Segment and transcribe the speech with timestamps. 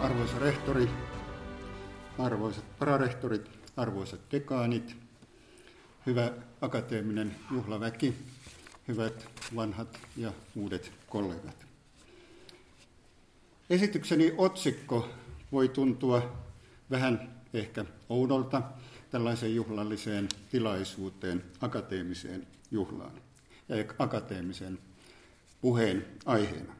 [0.00, 0.90] arvoisa rehtori,
[2.18, 4.96] arvoisat pararehtorit, arvoisat dekaanit,
[6.06, 8.14] hyvä akateeminen juhlaväki,
[8.88, 11.66] hyvät vanhat ja uudet kollegat.
[13.70, 15.08] Esitykseni otsikko
[15.52, 16.38] voi tuntua
[16.90, 18.62] vähän ehkä oudolta
[19.10, 23.12] tällaiseen juhlalliseen tilaisuuteen, akateemiseen juhlaan
[23.68, 24.78] ja akateemisen
[25.60, 26.79] puheen aiheena.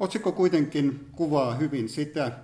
[0.00, 2.38] Otsikko kuitenkin kuvaa hyvin sitä,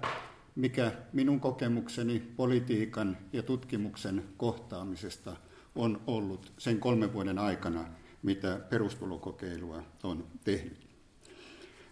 [0.57, 5.37] mikä minun kokemukseni politiikan ja tutkimuksen kohtaamisesta
[5.75, 7.85] on ollut sen kolmen vuoden aikana,
[8.23, 10.87] mitä perustulokokeilua on tehnyt.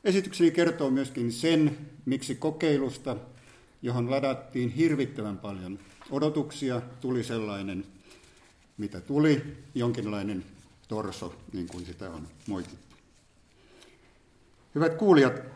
[0.04, 3.16] Esitykseni kertoo myöskin sen, miksi kokeilusta,
[3.82, 5.78] johon ladattiin hirvittävän paljon
[6.10, 7.86] odotuksia, tuli sellainen,
[8.78, 10.44] mitä tuli, jonkinlainen
[10.88, 12.96] torso, niin kuin sitä on moitittu.
[14.74, 15.53] Hyvät kuulijat,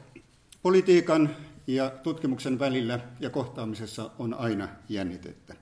[0.62, 5.54] politiikan ja tutkimuksen välillä ja kohtaamisessa on aina jännitettä.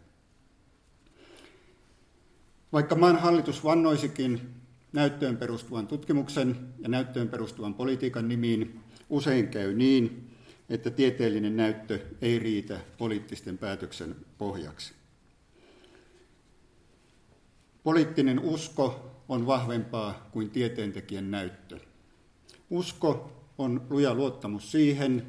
[2.73, 4.41] Vaikka maan hallitus vannoisikin
[4.93, 10.31] näyttöön perustuvan tutkimuksen ja näyttöön perustuvan politiikan nimiin, usein käy niin,
[10.69, 14.95] että tieteellinen näyttö ei riitä poliittisten päätöksen pohjaksi.
[17.83, 21.81] Poliittinen usko on vahvempaa kuin tieteentekijän näyttö.
[22.71, 25.27] Usko on luja luottamus siihen,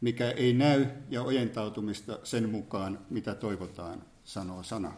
[0.00, 4.92] mikä ei näy, ja ojentautumista sen mukaan, mitä toivotaan, sanoo sana.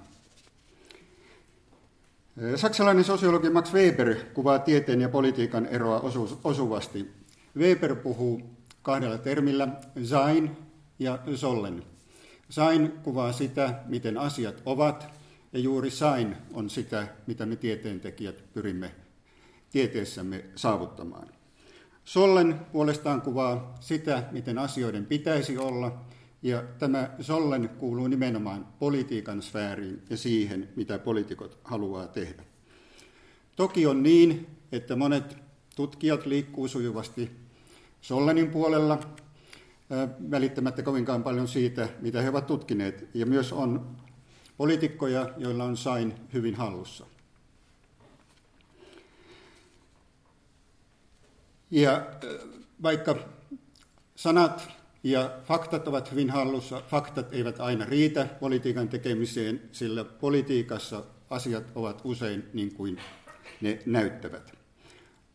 [2.56, 6.00] Saksalainen sosiologi Max Weber kuvaa tieteen ja politiikan eroa
[6.44, 7.10] osuvasti.
[7.56, 8.42] Weber puhuu
[8.82, 9.68] kahdella termillä,
[10.04, 10.56] sein
[10.98, 11.82] ja sollen.
[12.48, 15.08] Sein kuvaa sitä, miten asiat ovat,
[15.52, 18.94] ja juuri sein on sitä, mitä me tieteentekijät pyrimme
[19.70, 21.28] tieteessämme saavuttamaan.
[22.04, 26.00] Sollen puolestaan kuvaa sitä, miten asioiden pitäisi olla,
[26.42, 32.44] ja tämä Sollen kuuluu nimenomaan politiikan sfääriin ja siihen, mitä poliitikot haluaa tehdä.
[33.56, 35.36] Toki on niin, että monet
[35.76, 37.30] tutkijat liikkuu sujuvasti
[38.00, 38.98] Sollenin puolella,
[40.30, 43.08] välittämättä kovinkaan paljon siitä, mitä he ovat tutkineet.
[43.14, 43.96] Ja myös on
[44.56, 47.06] poliitikkoja, joilla on sain hyvin hallussa.
[51.72, 52.06] Ja
[52.82, 53.16] vaikka
[54.14, 54.68] sanat
[55.04, 62.00] ja faktat ovat hyvin hallussa, faktat eivät aina riitä politiikan tekemiseen, sillä politiikassa asiat ovat
[62.04, 62.98] usein niin kuin
[63.60, 64.52] ne näyttävät.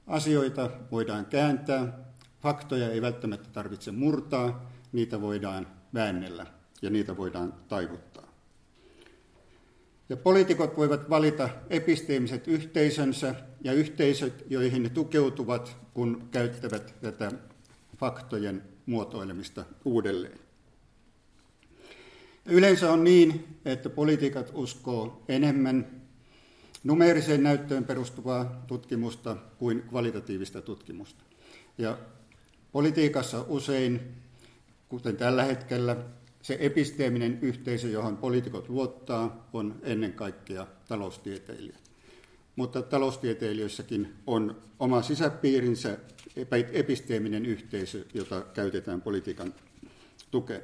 [0.07, 1.99] Asioita voidaan kääntää,
[2.41, 6.45] faktoja ei välttämättä tarvitse murtaa, niitä voidaan väännellä
[6.81, 8.26] ja niitä voidaan taivuttaa.
[10.09, 17.31] Ja poliitikot voivat valita episteemiset yhteisönsä ja yhteisöt, joihin ne tukeutuvat, kun käyttävät tätä
[17.97, 20.39] faktojen muotoilemista uudelleen.
[22.45, 25.87] Yleensä on niin, että poliitikat uskoo enemmän
[26.83, 31.23] numeeriseen näyttöön perustuvaa tutkimusta kuin kvalitatiivista tutkimusta.
[31.77, 31.97] Ja
[32.71, 34.01] politiikassa usein,
[34.89, 35.97] kuten tällä hetkellä,
[36.47, 41.91] se episteeminen yhteisö, johon poliitikot luottaa, on ennen kaikkea taloustieteilijät.
[42.55, 45.97] Mutta taloustieteilijöissäkin on oma sisäpiirinsä,
[46.71, 49.53] episteeminen yhteisö, jota käytetään politiikan
[50.31, 50.61] tukeen.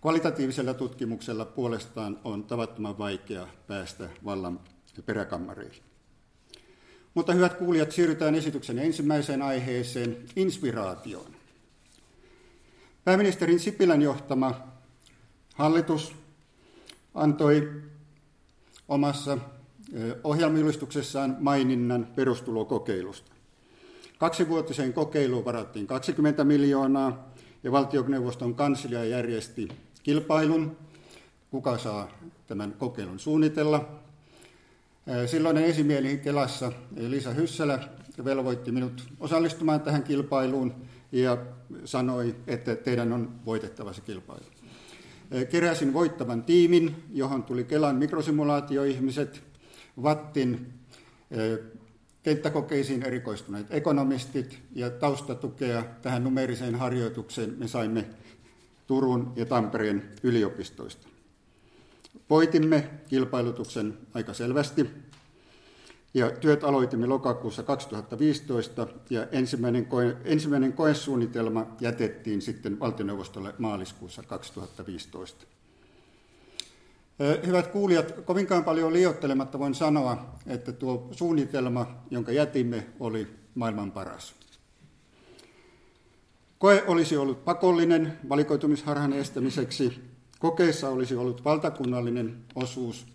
[0.00, 4.60] Kvalitatiivisella tutkimuksella puolestaan on tavattoman vaikea päästä vallan
[5.06, 5.82] peräkammareihin.
[7.14, 11.36] Mutta hyvät kuulijat, siirrytään esityksen ensimmäiseen aiheeseen, inspiraatioon.
[13.04, 14.77] Pääministerin Sipilän johtama
[15.58, 16.12] hallitus
[17.14, 17.72] antoi
[18.88, 19.38] omassa
[20.24, 23.32] ohjelmilustuksessaan maininnan perustulokokeilusta.
[24.18, 27.32] Kaksivuotiseen kokeiluun varattiin 20 miljoonaa
[27.62, 29.68] ja valtioneuvoston kanslia järjesti
[30.02, 30.76] kilpailun,
[31.50, 32.08] kuka saa
[32.46, 33.88] tämän kokeilun suunnitella.
[35.26, 37.88] Silloinen esimieli Kelassa Lisa Hyssälä
[38.24, 40.74] velvoitti minut osallistumaan tähän kilpailuun
[41.12, 41.38] ja
[41.84, 44.57] sanoi, että teidän on voitettava se kilpailu.
[45.50, 49.42] Keräsin voittavan tiimin, johon tuli Kelan mikrosimulaatioihmiset,
[50.02, 50.66] Vattin
[52.22, 58.04] kenttäkokeisiin erikoistuneet ekonomistit ja taustatukea tähän numeriseen harjoitukseen me saimme
[58.86, 61.08] Turun ja Tampereen yliopistoista.
[62.30, 64.90] Voitimme kilpailutuksen aika selvästi
[66.18, 75.46] ja työt aloitimme lokakuussa 2015 ja ensimmäinen, koe, ensimmäinen koesuunnitelma jätettiin sitten valtioneuvostolle maaliskuussa 2015.
[77.46, 84.34] Hyvät kuulijat, kovinkaan paljon liioittelematta voin sanoa, että tuo suunnitelma, jonka jätimme, oli maailman paras.
[86.58, 90.00] Koe olisi ollut pakollinen valikoitumisharhan estämiseksi.
[90.38, 93.06] Kokeessa olisi ollut valtakunnallinen osuus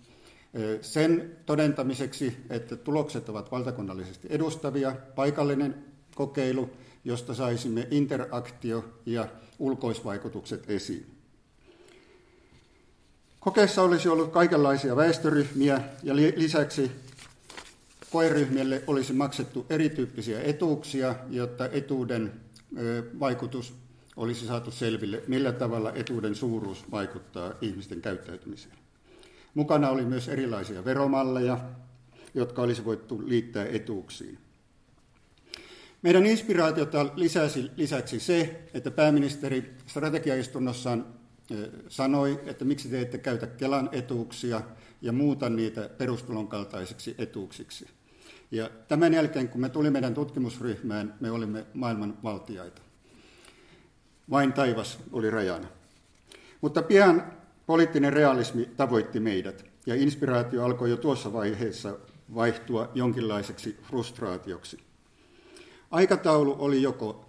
[0.82, 5.86] sen todentamiseksi, että tulokset ovat valtakunnallisesti edustavia, paikallinen
[6.16, 6.70] kokeilu,
[7.06, 9.28] josta saisimme interaktio- ja
[9.60, 11.06] ulkoisvaikutukset esiin.
[13.40, 16.92] Kokeessa olisi ollut kaikenlaisia väestöryhmiä ja lisäksi
[18.12, 22.34] koeryhmille olisi maksettu erityyppisiä etuuksia, jotta etuuden
[23.20, 23.74] vaikutus
[24.16, 28.83] olisi saatu selville, millä tavalla etuuden suuruus vaikuttaa ihmisten käyttäytymiseen.
[29.54, 31.58] Mukana oli myös erilaisia veromalleja,
[32.34, 34.38] jotka olisi voitu liittää etuuksiin.
[36.02, 41.06] Meidän inspiraatiota lisäsi lisäksi se, että pääministeri strategiaistunnossaan
[41.88, 44.62] sanoi, että miksi te ette käytä Kelan etuuksia
[45.02, 47.88] ja muuta niitä perustulon kaltaisiksi etuuksiksi.
[48.52, 52.82] Ja tämän jälkeen, kun me tuli meidän tutkimusryhmään, me olimme maailman valtiaita.
[54.30, 55.68] Vain taivas oli rajana.
[56.62, 57.34] Mutta pian
[57.66, 61.98] poliittinen realismi tavoitti meidät, ja inspiraatio alkoi jo tuossa vaiheessa
[62.36, 64.78] vaihtua jonkinlaiseksi frustraatioksi.
[65.92, 67.26] Aikataulu oli joko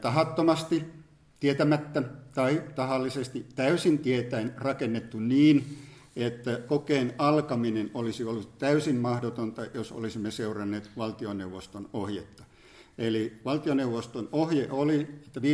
[0.00, 0.84] tahattomasti,
[1.40, 2.02] tietämättä
[2.34, 5.78] tai tahallisesti täysin tietäen rakennettu niin,
[6.16, 12.44] että kokeen alkaminen olisi ollut täysin mahdotonta, jos olisimme seuranneet valtioneuvoston ohjetta.
[12.98, 15.46] Eli valtioneuvoston ohje oli, että 15.11.2016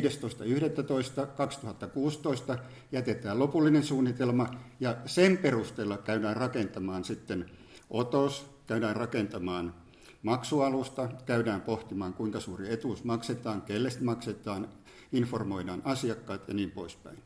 [2.92, 4.50] jätetään lopullinen suunnitelma
[4.80, 7.50] ja sen perusteella käydään rakentamaan sitten
[7.90, 9.74] otos, käydään rakentamaan
[10.22, 14.68] maksualusta, käydään pohtimaan kuinka suuri etuus maksetaan, kelle maksetaan,
[15.12, 17.18] informoidaan asiakkaat ja niin poispäin.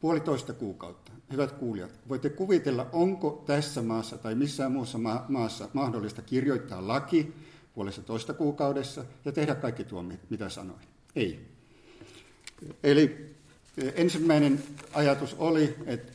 [0.00, 1.12] Puolitoista kuukautta.
[1.32, 4.98] Hyvät kuulijat, voitte kuvitella, onko tässä maassa tai missään muussa
[5.28, 7.34] maassa mahdollista kirjoittaa laki
[7.74, 10.80] puolessa toista kuukaudessa ja tehdä kaikki tuo, mitä sanoin.
[11.16, 11.40] Ei.
[12.82, 13.34] Eli
[13.78, 14.62] eh, ensimmäinen
[14.92, 16.12] ajatus oli, että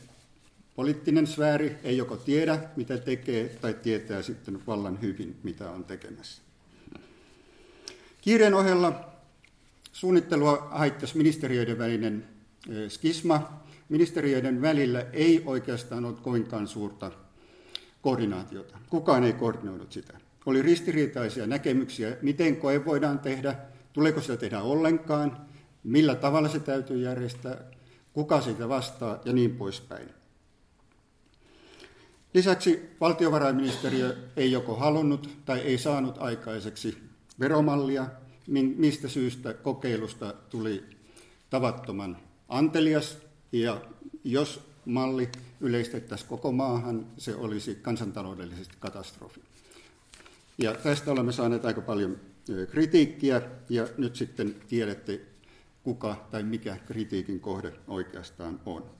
[0.76, 6.42] poliittinen sfääri ei joko tiedä, mitä tekee, tai tietää sitten vallan hyvin, mitä on tekemässä.
[8.20, 9.10] Kiireen ohella
[9.92, 12.26] suunnittelua haittasi ministeriöiden välinen
[12.70, 17.12] eh, skisma, ministeriöiden välillä ei oikeastaan ollut kovinkaan suurta
[18.02, 18.78] koordinaatiota.
[18.90, 20.29] Kukaan ei koordinoinut sitä.
[20.46, 23.54] Oli ristiriitaisia näkemyksiä, miten koe voidaan tehdä,
[23.92, 25.46] tuleeko sitä tehdä ollenkaan,
[25.84, 27.56] millä tavalla se täytyy järjestää,
[28.12, 30.08] kuka siitä vastaa ja niin poispäin.
[32.34, 36.98] Lisäksi valtiovarainministeriö ei joko halunnut tai ei saanut aikaiseksi
[37.40, 38.06] veromallia,
[38.76, 40.84] mistä syystä kokeilusta tuli
[41.50, 42.16] tavattoman
[42.48, 43.18] antelias
[43.52, 43.80] ja
[44.24, 45.28] jos malli
[45.60, 49.40] yleistettäisiin koko maahan, se olisi kansantaloudellisesti katastrofi.
[50.62, 52.20] Ja tästä olemme saaneet aika paljon
[52.70, 55.20] kritiikkiä, ja nyt sitten tiedätte,
[55.82, 58.90] kuka tai mikä kritiikin kohde oikeastaan on.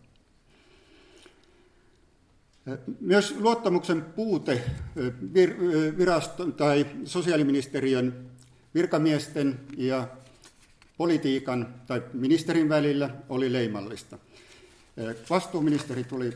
[3.01, 4.63] Myös luottamuksen puute
[5.99, 8.31] viraston tai sosiaaliministeriön
[8.75, 10.09] virkamiesten ja
[10.97, 14.19] politiikan tai ministerin välillä oli leimallista.
[15.31, 16.33] Vastuuministeri tuli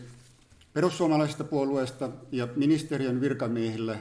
[0.72, 3.98] perussuomalaisesta puolueesta ja ministeriön virkamiehillä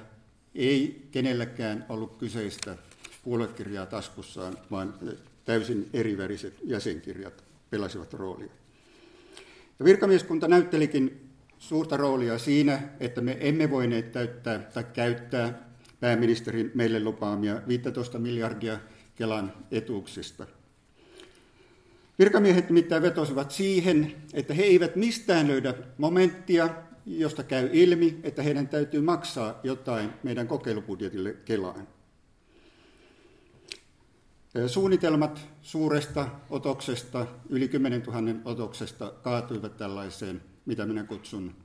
[0.55, 2.77] ei kenelläkään ollut kyseistä
[3.23, 4.93] puoluekirjaa taskussaan, vaan
[5.45, 8.51] täysin eriväriset jäsenkirjat pelasivat roolia.
[9.79, 17.03] Ja virkamieskunta näyttelikin suurta roolia siinä, että me emme voineet täyttää tai käyttää pääministerin meille
[17.03, 18.79] lupaamia 15 miljardia
[19.15, 20.47] Kelan etuuksista–
[22.19, 26.69] Virkamiehet nimittäin vetosivat siihen, että he eivät mistään löydä momenttia,
[27.05, 31.87] josta käy ilmi, että heidän täytyy maksaa jotain meidän kokeilubudjetille Kelaan.
[34.67, 41.55] Suunnitelmat suuresta otoksesta, yli 10 000 otoksesta, kaatuivat tällaiseen, mitä minä kutsun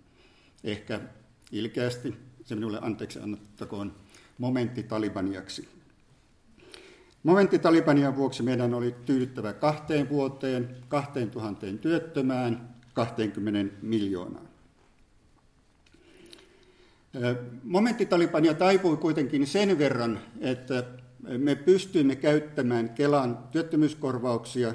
[0.65, 1.01] ehkä
[1.53, 2.15] ilkeästi,
[2.45, 3.95] se minulle anteeksi annettakoon,
[4.39, 5.69] momentti talibaniaksi.
[7.23, 14.48] Momentti Talibanian vuoksi meidän oli tyydyttävä kahteen vuoteen, kahteen tuhanteen työttömään, 20 miljoonaan.
[17.65, 20.85] Momentti Talibania taipui kuitenkin sen verran, että
[21.39, 24.75] me pystyimme käyttämään Kelan työttömyyskorvauksia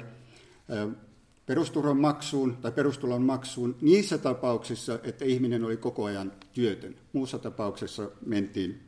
[1.46, 6.94] perusturvan maksuun tai perustulon maksuun niissä tapauksissa, että ihminen oli koko ajan työtön.
[7.12, 8.80] Muussa tapauksessa mentiin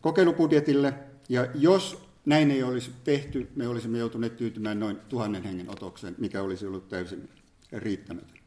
[0.00, 0.94] kokeilubudjetille
[1.28, 6.42] ja jos näin ei olisi tehty, me olisimme joutuneet tyytymään noin tuhannen hengen otokseen, mikä
[6.42, 7.28] olisi ollut täysin
[7.72, 8.39] riittämätön.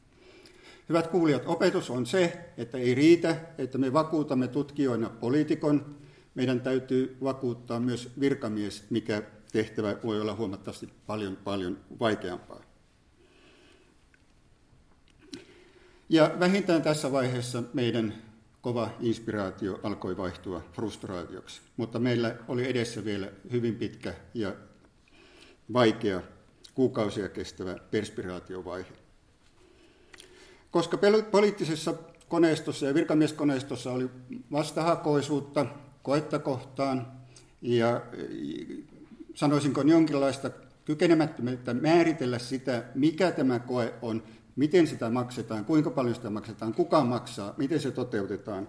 [0.89, 5.95] Hyvät kuulijat, opetus on se, että ei riitä, että me vakuutamme tutkijoina poliitikon.
[6.35, 12.61] Meidän täytyy vakuuttaa myös virkamies, mikä tehtävä voi olla huomattavasti paljon, paljon vaikeampaa.
[16.09, 18.13] Ja vähintään tässä vaiheessa meidän
[18.61, 24.55] kova inspiraatio alkoi vaihtua frustraatioksi, mutta meillä oli edessä vielä hyvin pitkä ja
[25.73, 26.21] vaikea
[26.73, 29.02] kuukausia kestävä perspiraatiovaihe.
[30.73, 30.97] Koska
[31.31, 31.93] poliittisessa
[32.29, 34.09] koneistossa ja virkamieskoneistossa oli
[34.51, 35.65] vastahakoisuutta
[36.03, 37.07] koetta kohtaan
[37.61, 38.01] ja
[39.35, 40.49] sanoisinko jonkinlaista
[40.85, 44.23] kykenemättömyyttä määritellä sitä, mikä tämä koe on,
[44.55, 48.67] miten sitä maksetaan, kuinka paljon sitä maksetaan, kuka maksaa, miten se toteutetaan.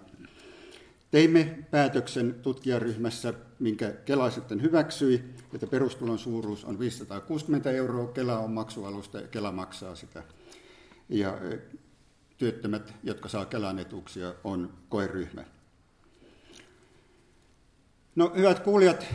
[1.11, 8.51] Teimme päätöksen tutkijaryhmässä, minkä Kela sitten hyväksyi, että perustulon suuruus on 560 euroa, Kela on
[8.51, 10.23] maksualusta ja Kela maksaa sitä.
[11.09, 11.37] Ja
[12.37, 15.43] työttömät, jotka saa Kelan etuuksia, on koeryhmä.
[18.15, 19.05] No hyvät kuulijat,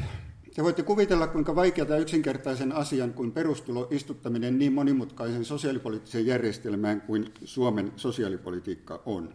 [0.55, 7.33] te voitte kuvitella, kuinka vaikeata yksinkertaisen asian kuin perustulo istuttaminen niin monimutkaisen sosiaalipoliittiseen järjestelmään kuin
[7.45, 9.35] Suomen sosiaalipolitiikka on.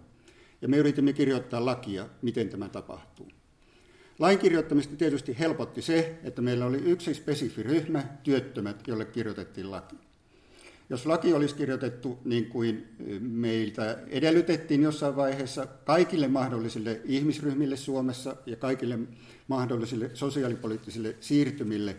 [0.62, 3.28] Ja me yritimme kirjoittaa lakia, miten tämä tapahtuu.
[4.20, 9.96] Lain kirjoittamista tietysti helpotti se, että meillä oli yksi spesifi ryhmä, työttömät, jolle kirjoitettiin laki.
[10.90, 12.88] Jos laki olisi kirjoitettu niin kuin
[13.20, 19.00] meiltä edellytettiin jossain vaiheessa kaikille mahdollisille ihmisryhmille Suomessa ja kaikille
[19.48, 21.96] mahdollisille sosiaalipoliittisille siirtymille,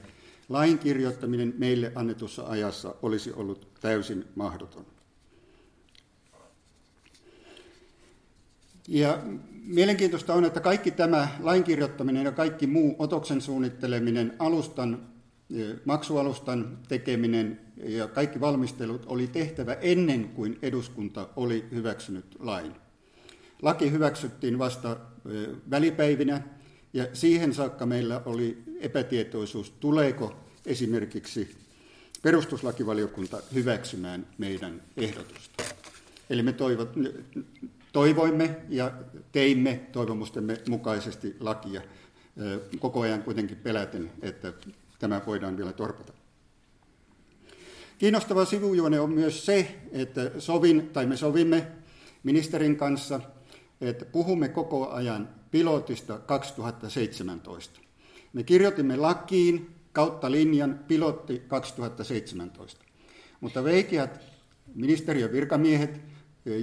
[0.48, 4.86] lain kirjoittaminen meille annetussa ajassa olisi ollut täysin mahdoton.
[8.88, 9.22] Ja
[9.64, 15.15] mielenkiintoista on, että kaikki tämä lain kirjoittaminen ja kaikki muu otoksen suunnitteleminen, alustan,
[15.84, 22.72] maksualustan tekeminen ja kaikki valmistelut oli tehtävä ennen kuin eduskunta oli hyväksynyt lain.
[23.62, 24.96] Laki hyväksyttiin vasta
[25.70, 26.42] välipäivinä
[26.92, 30.36] ja siihen saakka meillä oli epätietoisuus, tuleeko
[30.66, 31.56] esimerkiksi
[32.22, 35.64] perustuslakivaliokunta hyväksymään meidän ehdotusta.
[36.30, 36.86] Eli me toivo,
[37.92, 38.92] toivoimme ja
[39.32, 41.82] teimme toivomustemme mukaisesti lakia,
[42.78, 44.52] koko ajan kuitenkin peläten, että
[44.98, 46.12] tämä voidaan vielä torpata.
[47.98, 51.66] Kiinnostava sivujuone on myös se, että sovin, tai me sovimme
[52.22, 53.20] ministerin kanssa,
[53.80, 57.80] että puhumme koko ajan pilotista 2017.
[58.32, 62.84] Me kirjoitimme lakiin kautta linjan pilotti 2017.
[63.40, 64.20] Mutta veikeät
[64.74, 66.00] ministeriön virkamiehet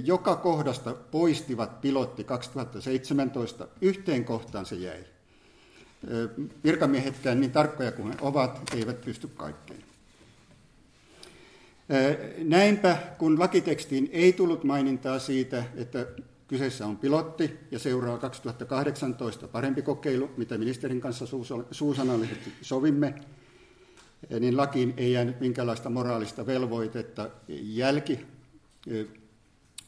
[0.04, 3.68] joka kohdasta poistivat pilotti 2017.
[3.80, 5.04] Yhteen kohtaan se jäi.
[6.64, 9.84] Virkamiehetkään niin tarkkoja kuin he ovat, eivät pysty kaikkeen.
[12.38, 16.06] Näinpä, kun lakitekstiin ei tullut mainintaa siitä, että
[16.48, 21.26] Kyseessä on pilotti ja seuraa 2018 parempi kokeilu, mitä ministerin kanssa
[21.70, 23.14] suusanallisesti sovimme,
[24.40, 28.26] niin lakiin ei jäänyt minkäänlaista moraalista velvoitetta jälki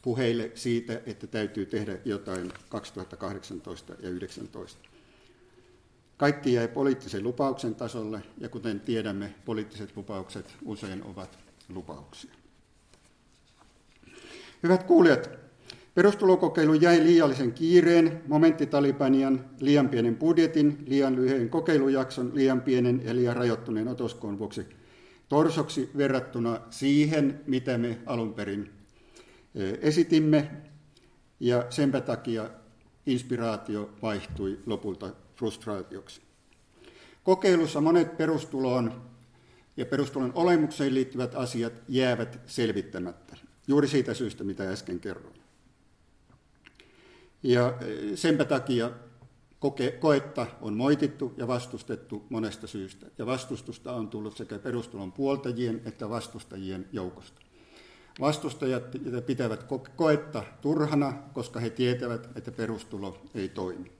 [0.01, 4.86] puheille siitä, että täytyy tehdä jotain 2018 ja 2019.
[6.17, 12.31] Kaikki jäi poliittisen lupauksen tasolle, ja kuten tiedämme, poliittiset lupaukset usein ovat lupauksia.
[14.63, 15.29] Hyvät kuulijat,
[15.97, 23.35] Perustulokokeilu jäi liiallisen kiireen, momenttitalipanian, liian pienen budjetin, liian lyhyen kokeilujakson, liian pienen ja liian
[23.35, 24.65] rajoittuneen otoskoon vuoksi
[25.29, 28.71] torsoksi verrattuna siihen, mitä me alun perin
[29.55, 30.51] e, esitimme,
[31.39, 32.49] ja senpä takia
[33.05, 36.21] inspiraatio vaihtui lopulta frustraatioksi.
[37.23, 39.01] Kokeilussa monet perustuloon
[39.77, 45.41] ja perustulon olemukseen liittyvät asiat jäävät selvittämättä, juuri siitä syystä, mitä äsken kerroin.
[47.43, 48.91] Ja e, senpä takia
[49.59, 53.05] koke, koetta on moitittu ja vastustettu monesta syystä.
[53.17, 57.41] Ja vastustusta on tullut sekä perustulon puoltajien että vastustajien joukosta.
[58.19, 58.83] Vastustajat
[59.25, 59.65] pitävät
[59.95, 63.96] koetta turhana, koska he tietävät, että perustulo ei toimi.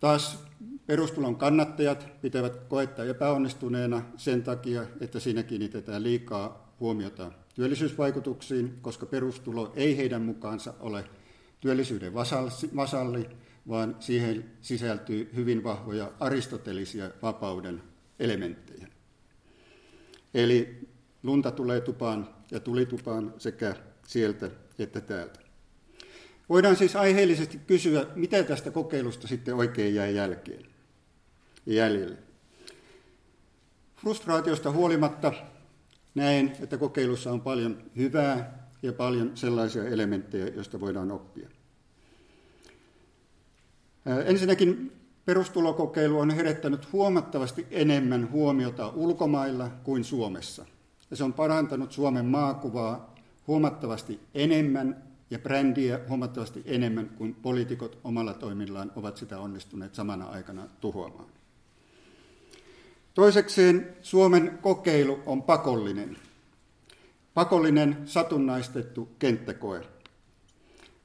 [0.00, 0.44] Taas
[0.86, 9.72] perustulon kannattajat pitävät koetta epäonnistuneena sen takia, että siinä kiinnitetään liikaa huomiota työllisyysvaikutuksiin, koska perustulo
[9.76, 11.04] ei heidän mukaansa ole
[11.60, 12.14] työllisyyden
[12.76, 13.28] vasalli,
[13.68, 17.82] vaan siihen sisältyy hyvin vahvoja aristotelisia vapauden
[18.18, 18.88] elementtejä.
[20.34, 20.88] Eli
[21.22, 23.76] lunta tulee tupaan ja tuli tupaan sekä
[24.06, 25.49] sieltä että täältä.
[26.50, 30.66] Voidaan siis aiheellisesti kysyä, mitä tästä kokeilusta sitten oikein jäi jälkeen
[31.66, 32.16] jäljelle.
[33.96, 35.32] Frustraatiosta huolimatta
[36.14, 41.48] Näen, että kokeilussa on paljon hyvää ja paljon sellaisia elementtejä, joista voidaan oppia.
[44.24, 44.92] Ensinnäkin
[45.24, 50.66] Perustulokokeilu on herättänyt huomattavasti enemmän huomiota ulkomailla kuin Suomessa.
[51.10, 53.14] Ja se on parantanut Suomen maakuvaa
[53.46, 60.68] huomattavasti enemmän ja brändiä huomattavasti enemmän kuin poliitikot omalla toimillaan ovat sitä onnistuneet samana aikana
[60.80, 61.28] tuhoamaan.
[63.14, 66.16] Toisekseen Suomen kokeilu on pakollinen.
[67.34, 69.86] Pakollinen satunnaistettu kenttäkoe.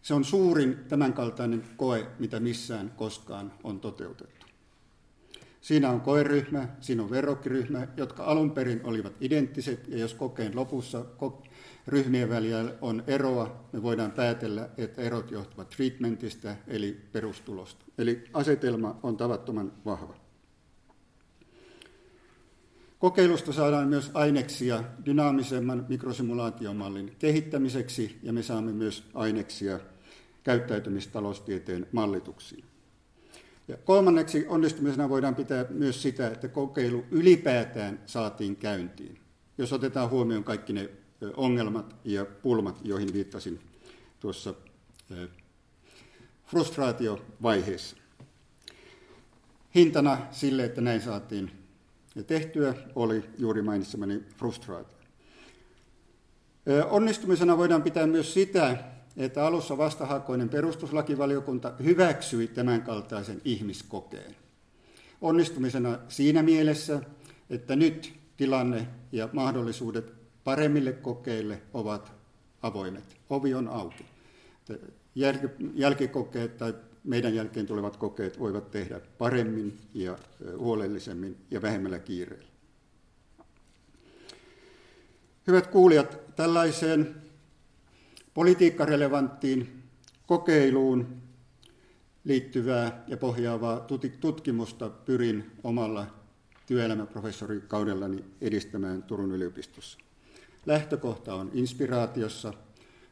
[0.01, 4.45] Se on suurin tämänkaltainen koe, mitä missään koskaan on toteutettu.
[5.61, 11.05] Siinä on koeryhmä, siinä on verrokkiryhmä, jotka alun perin olivat identtiset, ja jos kokeen lopussa
[11.87, 17.85] ryhmien välillä on eroa, me voidaan päätellä, että erot johtuvat treatmentistä, eli perustulosta.
[17.97, 20.15] Eli asetelma on tavattoman vahva.
[22.99, 29.79] Kokeilusta saadaan myös aineksia dynaamisemman mikrosimulaatiomallin kehittämiseksi, ja me saamme myös aineksia
[30.43, 32.63] käyttäytymistaloustieteen mallituksiin.
[33.67, 39.19] Ja kolmanneksi onnistumisena voidaan pitää myös sitä, että kokeilu ylipäätään saatiin käyntiin,
[39.57, 40.89] jos otetaan huomioon kaikki ne
[41.35, 43.59] ongelmat ja pulmat, joihin viittasin
[44.19, 44.53] tuossa
[46.45, 47.97] frustraatiovaiheessa.
[49.75, 51.51] Hintana sille, että näin saatiin
[52.27, 54.97] tehtyä, oli juuri mainitsemani frustraatio.
[56.89, 58.77] Onnistumisena voidaan pitää myös sitä,
[59.17, 64.35] että alussa vastahakoinen perustuslakivaliokunta hyväksyi tämänkaltaisen ihmiskokeen.
[65.21, 67.01] Onnistumisena siinä mielessä,
[67.49, 72.11] että nyt tilanne ja mahdollisuudet paremmille kokeille ovat
[72.61, 73.17] avoimet.
[73.29, 74.05] Ovi on auki.
[75.73, 76.73] Jälkikokeet tai
[77.03, 80.17] meidän jälkeen tulevat kokeet voivat tehdä paremmin ja
[80.57, 82.47] huolellisemmin ja vähemmällä kiireellä.
[85.47, 87.15] Hyvät kuulijat, tällaiseen
[88.33, 89.83] politiikkarelevanttiin
[90.27, 91.21] kokeiluun
[92.23, 93.87] liittyvää ja pohjaavaa
[94.19, 96.07] tutkimusta pyrin omalla
[96.67, 99.99] työelämäprofessorikaudellani edistämään Turun yliopistossa.
[100.65, 102.53] Lähtökohta on inspiraatiossa.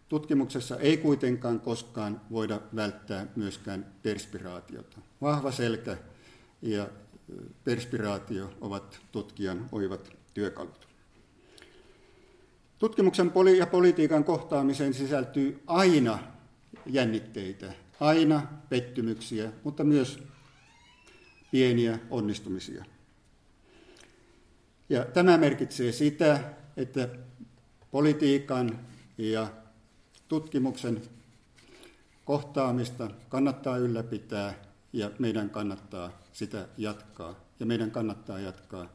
[0.10, 4.98] Tutkimuksessa ei kuitenkaan koskaan voida välttää myöskään perspiraatiota.
[5.22, 5.98] Vahva selkä
[6.62, 6.88] ja
[7.64, 10.88] perspiraatio ovat tutkijan oivat työkalut.
[12.80, 16.20] Tutkimuksen ja politiikan kohtaamiseen sisältyy aina
[16.86, 20.24] jännitteitä, aina pettymyksiä, mutta myös
[21.52, 22.86] pieniä onnistumisia.
[24.90, 26.40] Ja tämä merkitsee sitä,
[26.78, 27.10] että
[27.94, 28.80] politiikan
[29.18, 29.48] ja
[30.28, 31.02] tutkimuksen
[32.26, 34.54] kohtaamista kannattaa ylläpitää
[34.94, 37.36] ja meidän kannattaa sitä jatkaa.
[37.60, 38.90] Ja meidän kannattaa jatkaa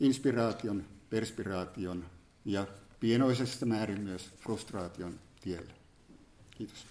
[0.00, 2.04] inspiraation, perspiraation
[2.44, 2.66] ja
[3.00, 5.72] pienoisesta määrin myös frustraation tiellä.
[6.50, 6.86] Kiitos.